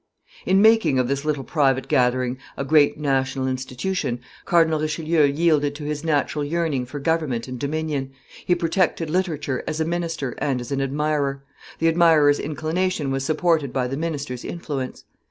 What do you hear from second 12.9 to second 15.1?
was supported by the minister's influence.